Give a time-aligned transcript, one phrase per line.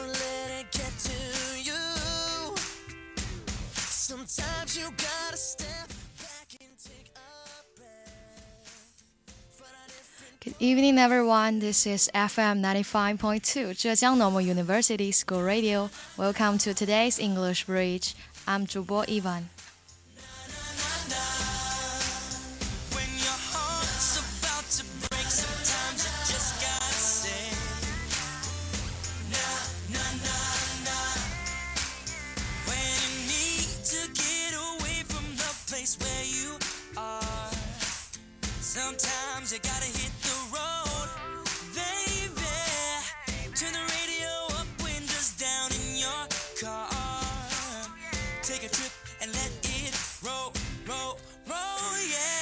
[0.00, 1.12] Don't let it get to
[1.60, 2.56] you.
[3.74, 7.20] Sometimes you gotta step back and take a
[7.76, 9.02] breath.
[10.40, 11.58] Good evening, everyone.
[11.58, 15.90] This is FM 95.2, Zhejiang Normal University School Radio.
[16.16, 18.14] Welcome to today's English Bridge.
[18.46, 19.50] I'm Zhu Ivan.
[48.43, 49.93] Take a trip and let it
[50.23, 50.51] roll,
[50.87, 52.35] roll, roll, yeah.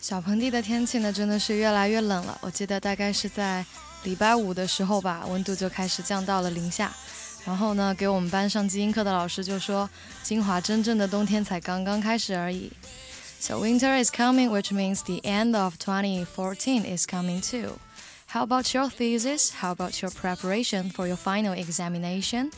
[0.00, 2.38] 小盆地的天气呢，真的是越来越冷了。
[2.42, 3.64] 我记得大概是在
[4.02, 6.92] 礼拜五的时候吧，温度就开始降到了零下。
[7.44, 9.88] 然后呢，给我们班上基因课的老师就说，
[10.22, 12.70] 金华真正的冬天才刚刚开始而已。
[13.40, 17.78] So winter is coming, which means the end of 2014 is coming too.
[18.27, 19.51] How about your thesis?
[19.51, 22.51] How about your preparation for your final examination?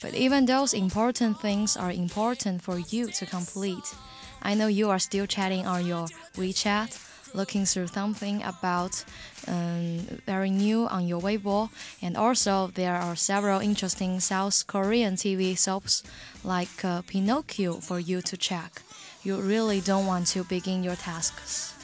[0.00, 3.94] But even those important things are important for you to complete.
[4.42, 6.98] I know you are still chatting on your WeChat
[7.34, 9.04] looking through something about
[9.48, 11.70] um, very new on your Weibo,
[12.00, 16.02] and also there are several interesting South Korean TV soaps
[16.44, 18.82] like uh, Pinocchio for you to check.
[19.22, 21.81] You really don't want to begin your tasks.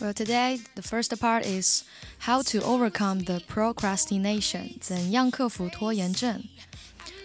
[0.00, 1.82] Well, today the first part is
[2.20, 6.44] how to overcome the procrastination，怎样克服拖延症。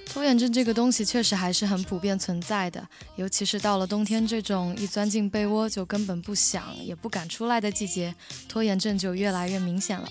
[0.06, 8.14] 拖延症这个东西确实还是很普遍存在的，尤其是到了冬天这种一钻进被窝就根本不想也不敢出来的季节，
[8.48, 10.08] 拖延症就越来越明显了。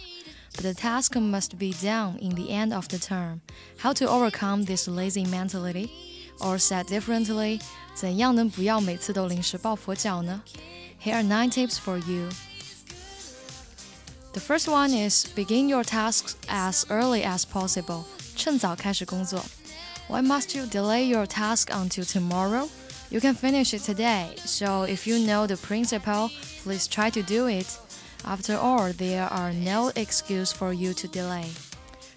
[0.54, 3.40] But the task must be done in the end of the term.
[3.78, 5.88] How to overcome this lazy mentality?
[6.38, 7.60] Or said differently,
[7.94, 10.42] 怎样能不要每次都临时抱佛脚呢？
[11.02, 12.28] Here are nine tips for you.
[14.36, 18.04] The first one is begin your tasks as early as possible.
[18.36, 19.44] 趁早开始工作。
[20.08, 22.68] Why must you delay your task until tomorrow?
[23.10, 24.36] You can finish it today.
[24.44, 26.30] So if you know the principle,
[26.64, 27.66] please try to do it.
[28.24, 31.46] After all, there are no excuse for you to delay.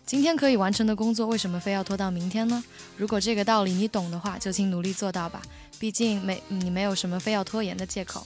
[0.06, 2.64] 今天可以完成的工作，为什么非要拖到明天呢？
[2.96, 5.42] 如果这个道理你懂的话，就请努力做到吧。
[5.80, 8.26] 毕竟没你没有什么非要拖延的借口。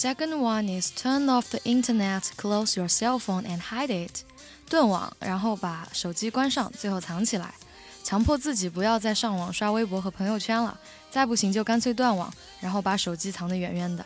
[0.00, 4.22] second one is turn off the internet, close your cell phone and hide it.
[4.68, 7.54] 断网，然后把手机关上，最后藏起来，
[8.02, 10.78] 强迫自己不要再上网刷微博和朋友圈了。
[11.08, 14.04] 再不行就干脆断网，然后把手机藏得远远的。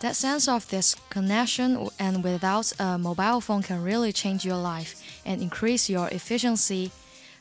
[0.00, 4.92] That sense of disconnection and without a mobile phone can really change your life
[5.24, 6.90] and increase your efficiency.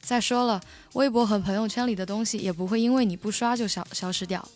[0.01, 0.62] 再说了，
[0.94, 4.48] 微博和朋友圈里的东西也不会因为你不刷就消消失掉。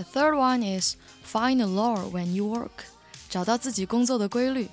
[0.00, 2.84] The third one is find a law when you work，
[3.30, 4.68] 找到自己工作的规律。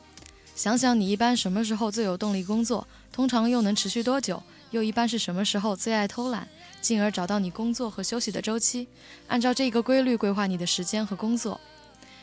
[0.56, 6.48] 想想你一般什么时候最有动力工作，通常又能持续多久，又一般是什么时候最爱偷懒，
[6.82, 8.88] 进而找到你工作和休息的周期，
[9.28, 11.60] 按照这个规律规划你的时间和工作。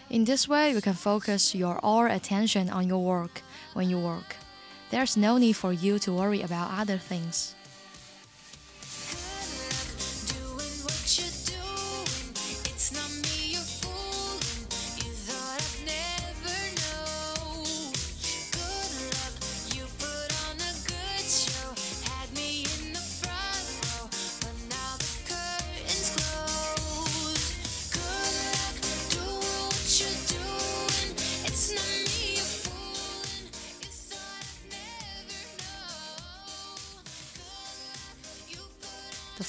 [0.09, 3.43] In this way, you can focus your all attention on your work
[3.75, 4.37] when you work.
[4.91, 7.51] There's no need for you to worry about other things.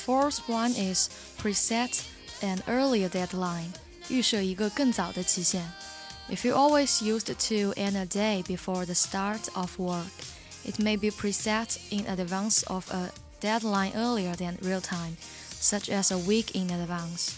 [0.05, 1.09] fourth one is
[1.41, 2.01] preset
[2.41, 3.71] an earlier deadline.
[4.09, 5.71] 预设一个更早的期限。
[6.29, 10.05] If you always used to end a day before the start of work,
[10.65, 13.11] it may be preset in advance of a
[13.41, 15.17] deadline earlier than real time,
[15.61, 17.31] such as a week in advance.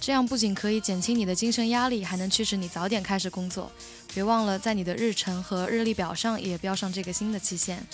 [0.00, 3.70] 这样不仅可以减轻你的精神压力，还能驱使你早点开始工作。
[4.12, 7.86] 别忘了在你的日程和日历表上也标上这个新的期限。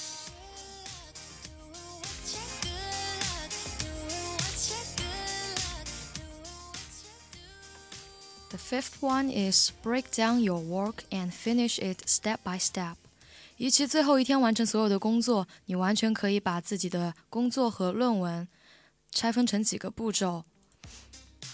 [8.63, 12.97] fifth one is break down your work and finish it step by step.
[13.57, 18.47] 与其最后一天完成所有的工作，你完全可以把自己的工作和论文
[19.11, 20.45] 拆分成几个步骤，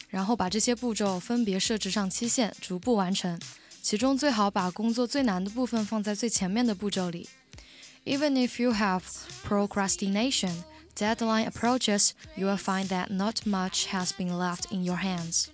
[0.08, 3.40] 然后把这些步骤分别设置上期限，逐步完成。
[3.82, 7.28] 其中最好把工作最难的部分放在最前面的步骤里。
[8.04, 9.02] Even if you have
[9.46, 10.64] procrastination,
[10.94, 15.46] deadline approaches, you will find that not much has been left in your hands.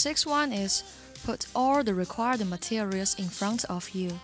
[0.00, 0.82] Six one is
[1.26, 4.18] put all the required materials in front of you.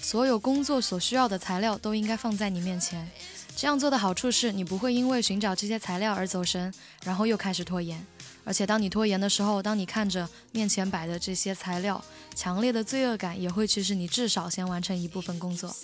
[0.00, 3.06] 所有工作所需要的材料都应该放在你面前。
[3.54, 6.72] 这样做的好处是你不会因为寻找这些材料而走神，
[7.04, 8.02] 然后又开始拖延。
[8.42, 12.02] 而且当你拖延的时候，当你看着面前摆的这些材料，
[12.34, 15.76] 强烈的罪恶感也会驱使你至少先完成一部分工作。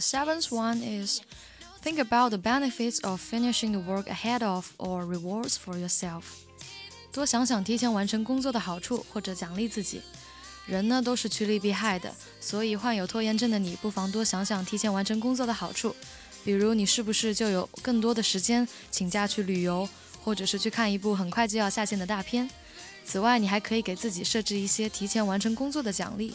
[0.00, 1.20] seventh one is
[1.82, 6.22] think about the benefits of finishing the work ahead of or rewards for yourself.
[7.12, 10.02] 多想想提前完成工作的好处或者奖励自己。
[10.66, 15.94] 人呢都是趋利避害的，所以患有拖延症的你不妨多想想提前完成工作的好处，
[16.44, 19.88] 比如你是不是就有更多的时间请假去旅游，
[20.24, 22.50] 或者是去看一部很快就要下线的大片。
[23.04, 26.34] 此外，你还可以给自己设置一些提前完成工作的奖励。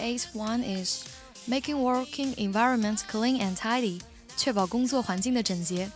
[0.00, 1.04] eighth one is
[1.46, 4.00] making working environment clean and tidy，
[4.36, 5.90] 确保工作环境的整洁。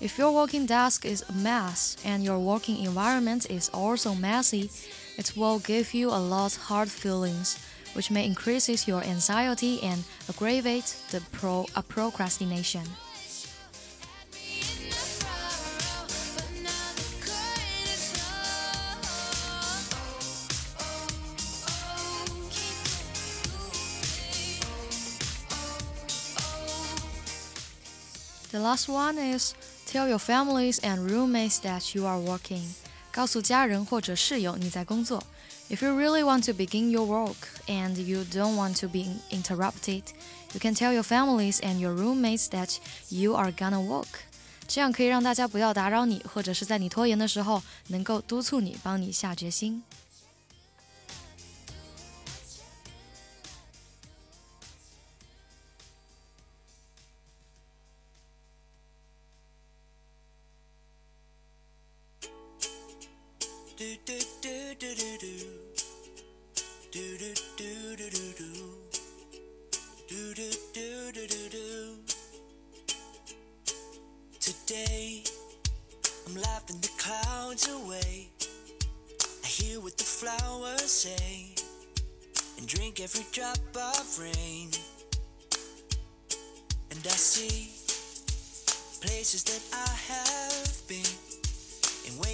[0.00, 4.68] If your working desk is a mess and your working environment is also messy,
[5.16, 7.56] it will give you a lot hard feelings,
[7.94, 12.82] which may increases your anxiety and aggravate the pro uh, procrastination.
[28.66, 29.54] last one is
[29.86, 32.62] tell your families and roommates that you are working.
[33.10, 35.22] 告诉家人或者室友你在工作。
[35.70, 40.02] If you really want to begin your work and you don't want to be interrupted,
[40.52, 42.76] you can tell your families and your roommates that
[43.08, 44.06] you are gonna work.
[44.68, 49.82] 这样可以让大家不要打扰你，或者是在你拖延的时候能够督促你，帮你下决心。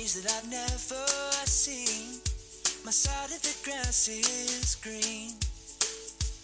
[0.04, 1.08] That I've never
[1.48, 2.20] seen.
[2.84, 5.32] My side of the grass is green.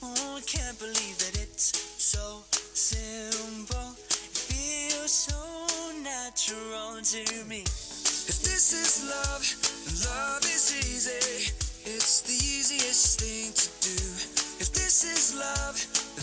[0.02, 4.00] Oh, I can't believe that it's so simple.
[4.00, 5.36] It feels so
[6.00, 7.68] natural to me.
[7.68, 9.44] If this is love,
[10.08, 11.52] love is easy.
[11.84, 14.00] It's the easiest thing to do.
[14.64, 15.76] If this is love,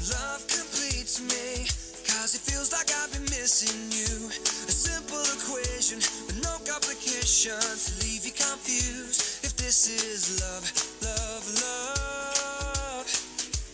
[0.09, 1.86] love completes me.
[2.17, 4.29] Cause it feels like I've been missing you.
[4.33, 6.01] A simple equation
[6.41, 9.45] no complications leave you confused.
[9.45, 10.65] If this is love,
[11.05, 13.07] love, love.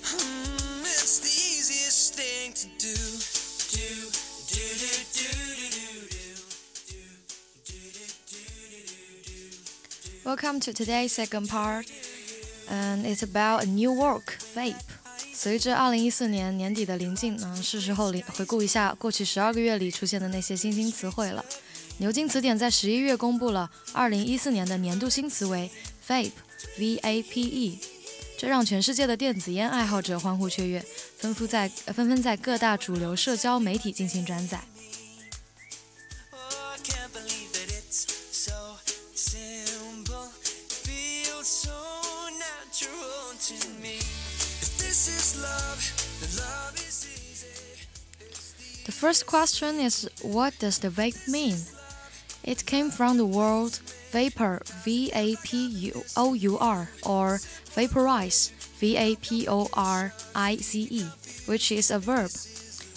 [0.03, 2.99] Hmm, it's the easiest thing to do.
[3.71, 4.11] Do,
[4.51, 5.31] do, do, do,
[5.63, 6.29] do, do.
[10.25, 11.87] Welcome to today's second part,
[12.69, 14.92] and it's about a new work, vape.
[15.43, 21.45] 随着二零一四年年底的临近呢，是时候回回顾一下过去十二个月里出现的那些新兴词汇了。
[21.99, 25.69] 牛津词典在十一月公布了二零一四年的年度新词为
[26.07, 27.81] vape，V-A-P-E，
[28.39, 30.81] 这让全世界的电子烟爱好者欢呼雀跃，
[31.19, 34.61] 纷纷在纷纷在各大主流社交媒体进行转载。
[49.02, 51.58] first question is what does the vape mean?
[52.44, 53.74] It came from the word
[54.12, 57.40] vapor, V A P U O U R, or
[57.76, 61.06] vaporize, V A P O R I Z E,
[61.46, 62.32] which is a verb.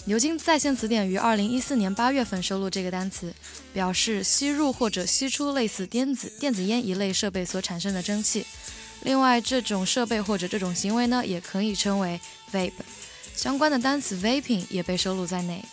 [0.05, 3.33] 牛津在线词典于二零一四年八月份收录这个单词，
[3.73, 8.45] 表示吸入或者吸出类似电子电子烟一类设备所产生的蒸汽。
[9.03, 12.19] 另外，这种设备或者这种行为呢，也可以称为
[12.51, 12.71] vape。
[13.35, 15.63] 相关的单词 vaping 也被收录在内。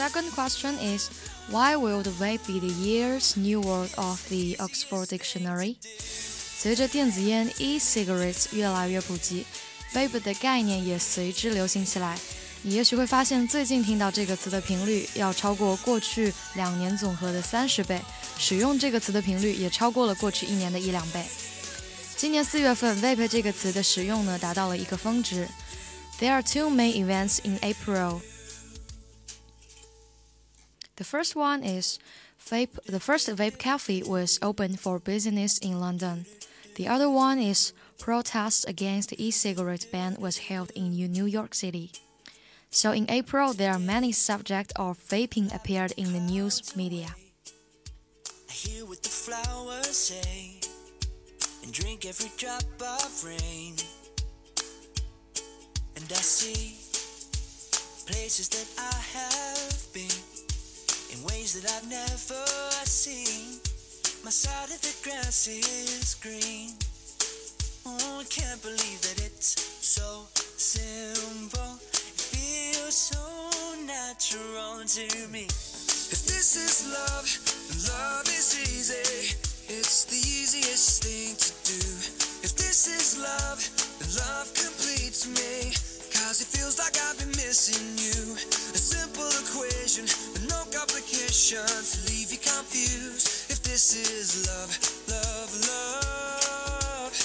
[0.00, 1.10] second question is
[1.48, 5.76] Why will the vape be the year's new word of the Oxford Dictionary?
[6.58, 9.46] 随着电子烟 e-cigarettes 越来越普及，
[9.94, 12.18] vape 的概念也随之流行起来。
[12.62, 18.00] 你也许会发现，最近听到这个词的频率要超过过去两年总和的三十倍，
[18.36, 21.24] 使用这个词的频率也超过了过去一年的一两倍。
[22.16, 25.46] 今年四月份，vape 这个词的使用呢达到了一个峰值。
[26.18, 28.20] There are two main events in April.
[31.01, 31.97] The first one is
[32.37, 32.77] vape.
[32.85, 36.27] The first vape cafe was opened for business in London.
[36.75, 41.89] The other one is protest against e-cigarette ban was held in New York City.
[42.69, 47.15] So in April, there are many subjects of vaping appeared in the news media.
[48.47, 50.59] I hear what the flowers say
[51.63, 53.73] and drink every drop of rain.
[55.95, 56.77] And I see
[58.05, 59.60] places that I have
[61.11, 62.45] in ways that I've never
[62.85, 63.59] seen.
[64.23, 66.71] My side of the grass is green.
[67.85, 71.75] Oh, I can't believe that it's so simple.
[71.91, 73.19] It feels so
[73.83, 75.45] natural to me.
[75.45, 77.27] If this is love,
[77.91, 79.35] love is easy.
[79.67, 81.81] It's the easiest thing to do.
[82.45, 83.59] If this is love,
[84.15, 85.71] love completes me.
[86.11, 88.35] Cause it feels like I've been missing you.
[88.35, 90.05] A simple equation
[91.31, 93.49] to leave you confused.
[93.49, 94.67] If this is love,
[95.07, 97.15] love, love.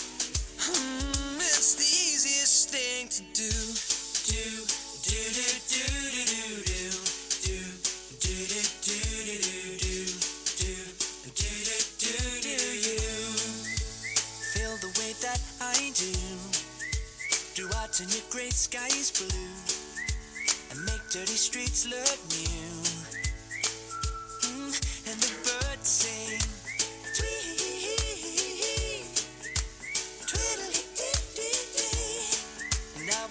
[0.62, 3.50] Hmm, it's the easiest thing to do.
[4.30, 4.62] Do,
[5.02, 6.86] do, do, do, do, do,
[7.42, 7.50] do.
[7.50, 7.58] Do,
[8.22, 8.94] do, do, do,
[9.42, 9.98] do, do.
[10.54, 10.70] Do,
[11.34, 12.14] do, do, do,
[12.46, 13.02] do, you.
[14.54, 16.14] Feel the way that I do.
[17.56, 19.50] Do I turn your gray skies blue
[20.70, 22.75] and make dirty streets look new?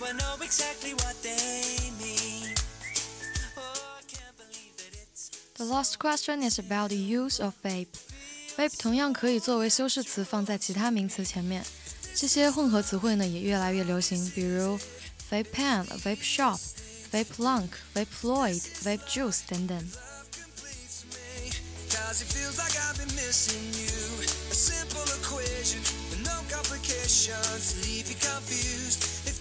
[0.05, 2.53] I know exactly what they mean.
[3.57, 3.97] Oh,
[5.57, 7.87] the last question is about the use of vape.
[8.55, 11.65] vape 同样可以作为修饰词放在其他名词前面。
[12.13, 14.77] 这些混合词汇呢也越来越流行，比如
[15.31, 16.59] vape pen、vape shop、
[17.11, 19.91] vape lounge、vape fluid、vape juice 等等。
[21.89, 22.21] Cause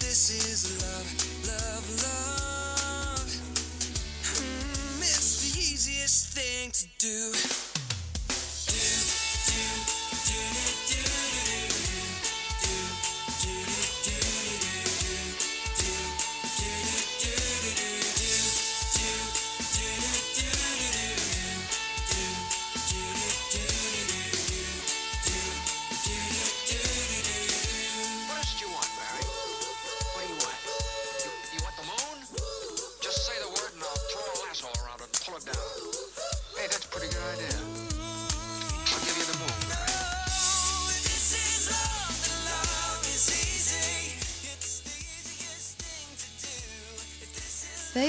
[0.07, 1.09] this is love,
[1.47, 3.29] love, love.
[4.23, 6.85] Hmm, it's the easiest thing to.
[6.99, 7.74] Do,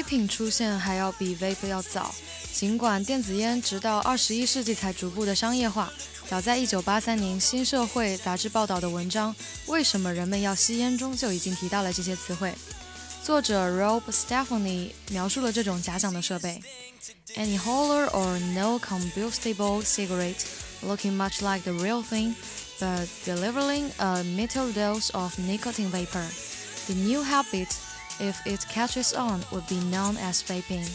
[0.07, 2.15] 品出现还要比 vape 要早，
[2.53, 5.93] 尽管电子烟直到二十一世纪才逐步的商业化，
[6.29, 9.35] 早在一九八三年《新社会》杂志报道的文章
[9.67, 12.55] 《为什么人们要吸烟》中就已经提到了这些词汇。
[13.23, 16.63] 作者 Rob Stephanie 描述了这种假想的设备
[17.35, 20.45] ：any holder or no combustible cigarette
[20.85, 22.35] looking much like the real thing,
[22.79, 26.25] but delivering a metered dose of nicotine vapor.
[26.87, 27.69] The new habit
[28.19, 30.87] if it catches on, would be known as vaping.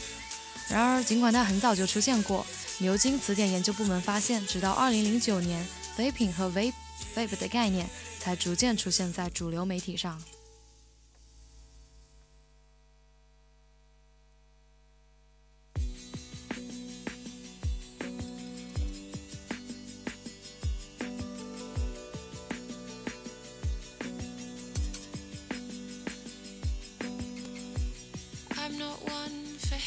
[0.69, 2.45] 然而，尽管它很早就出现过，
[2.79, 6.73] 牛津词典研究部门发现，直到2009年，vaping 和 vape
[7.15, 10.21] vape 的概念才逐渐出现在主流媒体上。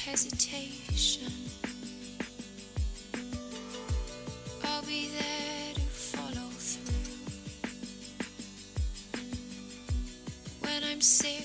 [0.05, 1.33] Hesitation.
[4.63, 7.25] I'll be there to follow through.
[10.61, 11.44] When I'm sick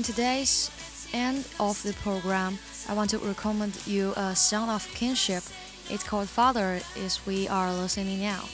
[0.00, 0.70] In today's
[1.12, 2.58] end of the program,
[2.88, 5.42] I want to recommend you a song of kinship.
[5.90, 8.44] It's called Father, is we are listening now.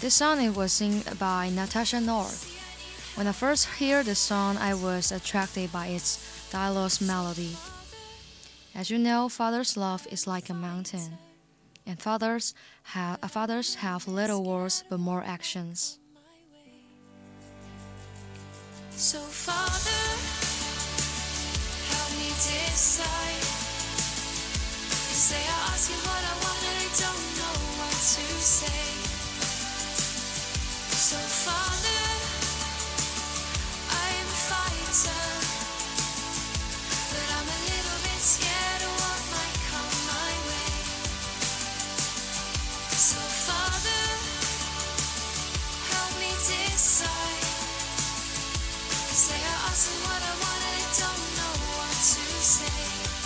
[0.00, 2.42] This song it was sung by Natasha North.
[3.14, 6.18] When I first heard the song, I was attracted by its
[6.50, 7.54] dialogue's melody.
[8.74, 11.18] As you know, father's love is like a mountain,
[11.86, 16.00] and fathers have fathers have little words but more actions.
[18.96, 20.02] So, Father,
[21.90, 23.44] help me decide.
[25.08, 28.84] Cause they ask you what I want and I don't know what to say.
[30.92, 32.02] So, Father,
[33.90, 35.24] I'm a fighter.
[37.10, 38.81] But I'm a little bit scared
[49.72, 53.21] They are what I want and I don't know what to say.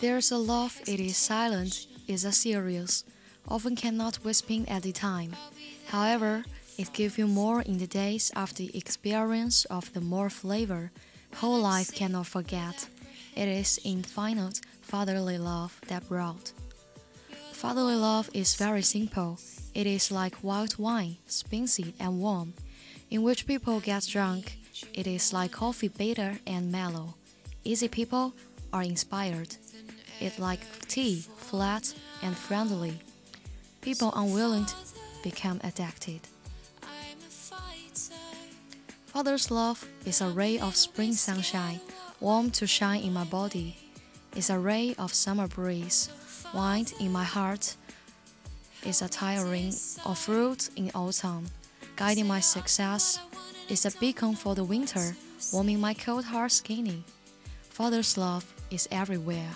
[0.00, 3.02] There's a love, it is silent, is a serious,
[3.48, 5.34] often cannot whisper at the time.
[5.88, 6.44] However,
[6.78, 10.92] it gives you more in the days of the experience of the more flavor,
[11.34, 12.88] whole life cannot forget.
[13.34, 16.52] It is infinite fatherly love that brought.
[17.50, 19.40] Fatherly love is very simple.
[19.74, 22.54] It is like white wine, spicy and warm,
[23.10, 24.58] in which people get drunk.
[24.94, 27.14] It is like coffee bitter and mellow.
[27.64, 28.32] Easy people
[28.72, 29.56] are inspired.
[30.20, 32.98] It like tea, flat and friendly.
[33.80, 34.74] People unwilling to
[35.22, 36.20] become addicted.
[39.06, 41.80] Father's love is a ray of spring sunshine,
[42.20, 43.76] warm to shine in my body.
[44.36, 46.10] It's a ray of summer breeze,
[46.54, 47.76] wind in my heart.
[48.82, 49.72] It's a tiring
[50.04, 51.46] of fruit in autumn,
[51.96, 53.18] guiding my success.
[53.68, 55.16] It's a beacon for the winter,
[55.52, 57.04] warming my cold heart skinny.
[57.70, 59.50] Father's love is everywhere.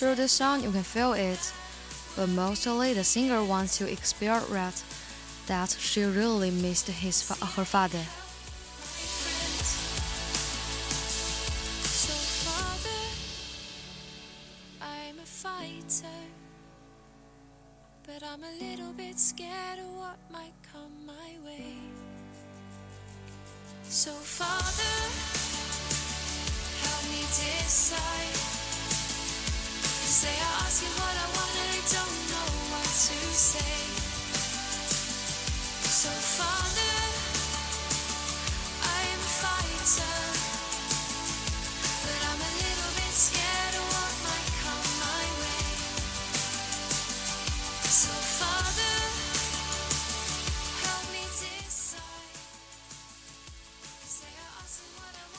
[0.00, 1.52] Through the song, you can feel it,
[2.16, 4.82] but mostly the singer wants to express
[5.46, 8.06] that she really missed his her father.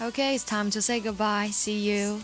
[0.02, 1.50] Okay, it's time to say goodbye.
[1.52, 2.22] See you.